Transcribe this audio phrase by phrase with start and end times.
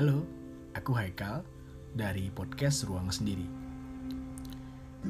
[0.00, 0.24] Halo,
[0.72, 1.44] aku Haikal
[1.92, 3.44] dari podcast Ruang Sendiri.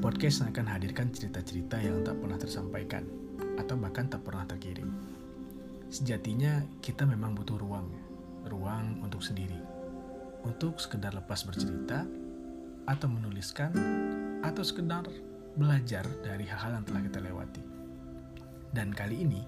[0.02, 3.06] Podcast yang akan hadirkan cerita-cerita yang tak pernah tersampaikan
[3.54, 4.90] atau bahkan tak pernah terkirim.
[5.95, 7.86] Sejatinya kita memang butuh ruang,
[8.50, 9.62] ruang untuk sendiri,
[10.43, 12.02] untuk sekedar lepas bercerita
[12.91, 13.70] atau menuliskan
[14.43, 15.07] atau sekedar
[15.54, 17.62] belajar dari hal-hal yang telah kita lewati.
[18.75, 19.46] Dan kali ini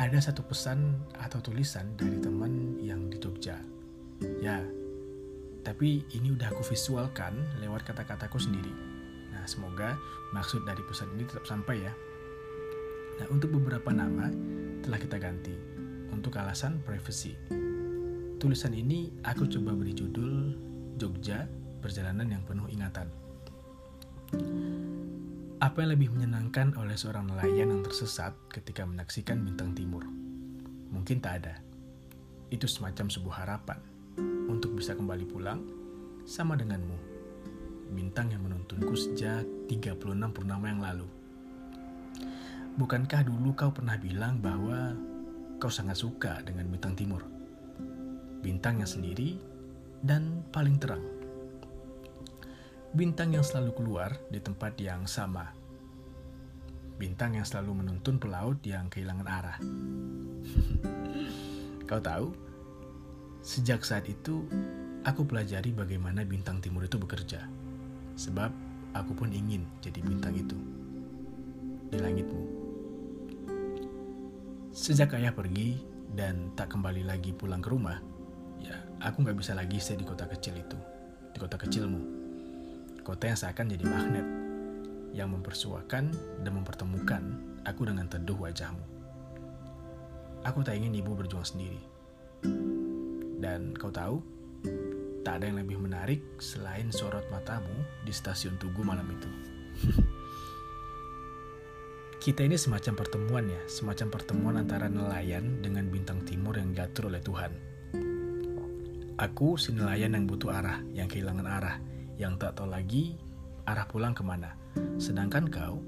[0.00, 3.75] ada satu pesan atau tulisan dari teman yang di Jogja
[4.40, 4.64] Ya,
[5.60, 8.72] tapi ini udah aku visualkan lewat kata-kataku sendiri.
[9.34, 9.98] Nah, semoga
[10.32, 11.92] maksud dari pesan ini tetap sampai ya.
[13.20, 14.30] Nah, untuk beberapa nama
[14.80, 15.52] telah kita ganti
[16.14, 17.36] untuk alasan privacy.
[18.38, 20.54] Tulisan ini aku coba beri judul
[20.96, 21.44] Jogja,
[21.82, 23.10] Perjalanan yang Penuh Ingatan.
[25.60, 30.04] Apa yang lebih menyenangkan oleh seorang nelayan yang tersesat ketika menyaksikan bintang timur?
[30.92, 31.58] Mungkin tak ada.
[32.52, 33.95] Itu semacam sebuah harapan
[34.46, 35.60] untuk bisa kembali pulang
[36.26, 36.98] sama denganmu.
[37.94, 40.02] Bintang yang menuntunku sejak 36
[40.34, 41.06] purnama yang lalu.
[42.76, 44.92] Bukankah dulu kau pernah bilang bahwa
[45.56, 47.24] kau sangat suka dengan bintang timur?
[48.44, 49.40] Bintang yang sendiri
[50.04, 51.00] dan paling terang.
[52.92, 55.52] Bintang yang selalu keluar di tempat yang sama.
[56.96, 59.58] Bintang yang selalu menuntun pelaut yang kehilangan arah.
[61.88, 62.32] kau tahu,
[63.44, 64.42] Sejak saat itu,
[65.06, 67.46] aku pelajari bagaimana bintang timur itu bekerja.
[68.18, 68.50] Sebab
[68.90, 70.58] aku pun ingin jadi bintang itu.
[71.92, 72.42] Di langitmu.
[74.74, 75.78] Sejak ayah pergi
[76.12, 78.02] dan tak kembali lagi pulang ke rumah,
[78.60, 80.78] ya aku nggak bisa lagi stay di kota kecil itu.
[81.32, 82.02] Di kota kecilmu.
[83.06, 84.26] Kota yang seakan jadi magnet.
[85.16, 86.04] Yang mempersuakan
[86.44, 87.22] dan mempertemukan
[87.64, 88.84] aku dengan teduh wajahmu.
[90.44, 91.96] Aku tak ingin ibu berjuang sendiri
[93.36, 94.20] dan kau tahu,
[95.26, 97.74] tak ada yang lebih menarik selain sorot matamu
[98.06, 99.30] di stasiun Tugu malam itu.
[102.26, 107.22] Kita ini semacam pertemuan ya, semacam pertemuan antara nelayan dengan bintang timur yang diatur oleh
[107.22, 107.52] Tuhan.
[109.16, 111.76] Aku si nelayan yang butuh arah, yang kehilangan arah,
[112.18, 113.14] yang tak tahu lagi
[113.62, 114.58] arah pulang ke mana.
[114.98, 115.78] Sedangkan kau,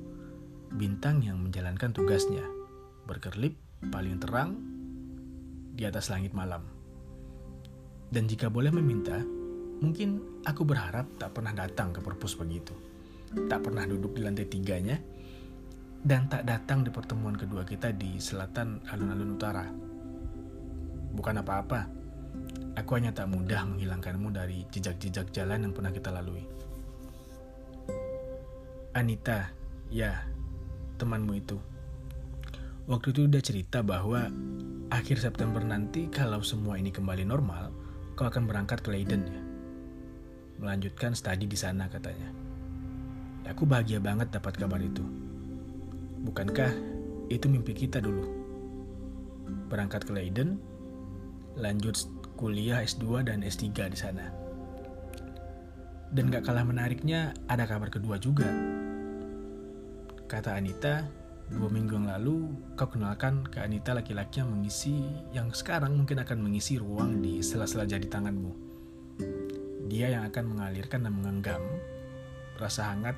[0.79, 2.47] bintang yang menjalankan tugasnya,
[3.05, 3.59] berkerlip
[3.91, 4.63] paling terang
[5.75, 6.78] di atas langit malam.
[8.09, 9.21] Dan jika boleh meminta,
[9.85, 12.73] mungkin aku berharap tak pernah datang ke perpus begitu.
[13.29, 14.97] Tak pernah duduk di lantai tiganya,
[16.01, 19.67] dan tak datang di pertemuan kedua kita di selatan alun-alun utara.
[21.13, 21.81] Bukan apa-apa,
[22.79, 26.47] aku hanya tak mudah menghilangkanmu dari jejak-jejak jalan yang pernah kita lalui.
[28.97, 29.53] Anita,
[29.93, 30.25] ya,
[30.97, 31.59] temanmu itu.
[32.89, 34.33] Waktu itu udah cerita bahwa
[34.89, 37.69] akhir September nanti kalau semua ini kembali normal,
[38.19, 39.41] kau akan berangkat ke Leiden ya.
[40.59, 42.35] Melanjutkan studi di sana katanya.
[43.47, 45.07] Ya, aku bahagia banget dapat kabar itu.
[46.27, 46.75] Bukankah
[47.31, 48.27] itu mimpi kita dulu?
[49.71, 50.59] Berangkat ke Leiden,
[51.55, 51.95] lanjut
[52.35, 54.35] kuliah S2 dan S3 di sana.
[56.11, 58.51] Dan gak kalah menariknya, ada kabar kedua juga.
[60.27, 61.07] Kata Anita,
[61.49, 65.01] dua minggu yang lalu kau kenalkan ke Anita laki-laki yang mengisi
[65.33, 68.53] yang sekarang mungkin akan mengisi ruang di sela-sela jari tanganmu.
[69.89, 71.65] Dia yang akan mengalirkan dan mengenggam
[72.61, 73.17] rasa hangat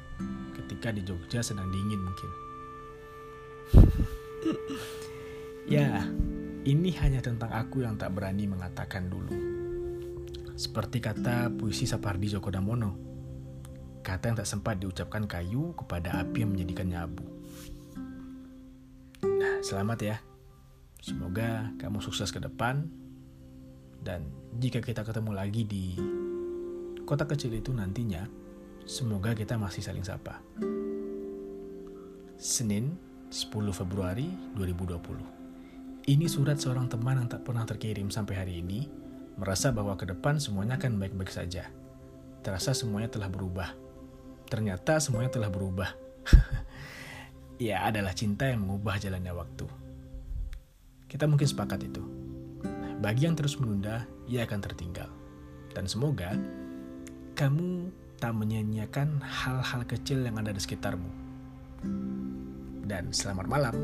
[0.54, 2.30] ketika di Jogja sedang dingin mungkin.
[5.74, 6.06] ya,
[6.62, 9.34] ini hanya tentang aku yang tak berani mengatakan dulu.
[10.54, 12.94] Seperti kata puisi Sapardi Djoko Damono,
[14.04, 17.39] kata yang tak sempat diucapkan kayu kepada api yang menjadikannya abu.
[19.60, 20.16] Selamat ya.
[21.04, 22.88] Semoga kamu sukses ke depan.
[24.00, 26.00] Dan jika kita ketemu lagi di
[27.04, 28.24] kota kecil itu nantinya,
[28.88, 30.40] semoga kita masih saling sapa.
[32.40, 32.96] Senin,
[33.28, 36.08] 10 Februari 2020.
[36.08, 38.88] Ini surat seorang teman yang tak pernah terkirim sampai hari ini,
[39.36, 41.68] merasa bahwa ke depan semuanya akan baik-baik saja.
[42.40, 43.76] Terasa semuanya telah berubah.
[44.48, 45.92] Ternyata semuanya telah berubah.
[47.60, 49.68] ya adalah cinta yang mengubah jalannya waktu.
[51.04, 52.00] Kita mungkin sepakat itu.
[53.04, 55.12] Bagi yang terus menunda, ia akan tertinggal.
[55.76, 56.32] Dan semoga
[57.36, 61.12] kamu tak menyanyiakan hal-hal kecil yang ada di sekitarmu.
[62.88, 63.76] Dan selamat malam